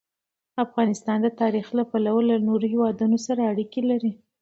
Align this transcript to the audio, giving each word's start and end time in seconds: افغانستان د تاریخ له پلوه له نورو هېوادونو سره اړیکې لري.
افغانستان 0.65 1.17
د 1.23 1.27
تاریخ 1.41 1.67
له 1.77 1.83
پلوه 1.91 2.21
له 2.29 2.35
نورو 2.47 2.65
هېوادونو 2.73 3.17
سره 3.27 3.41
اړیکې 3.51 3.81
لري. 3.91 4.11